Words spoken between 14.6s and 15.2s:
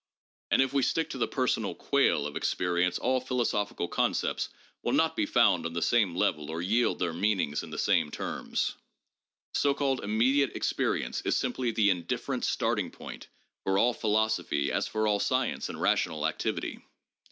as for all